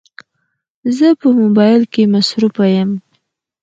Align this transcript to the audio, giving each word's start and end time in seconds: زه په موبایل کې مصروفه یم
زه 0.97 1.07
په 1.19 1.27
موبایل 1.39 1.81
کې 1.93 2.03
مصروفه 2.13 2.65
یم 2.75 2.91